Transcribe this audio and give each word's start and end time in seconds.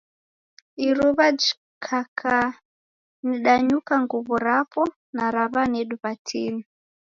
Iruw'a 0.87 1.27
jikaaka 1.41 2.35
nidanyuka 3.27 3.93
nguw'o 4.03 4.35
rapo 4.47 4.81
na 5.15 5.25
ra 5.33 5.45
w'anedu 5.53 5.95
w'atini. 6.01 6.63